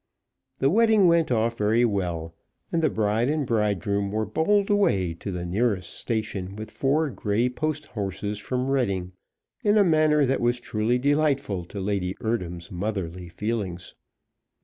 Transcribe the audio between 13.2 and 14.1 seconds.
feelings.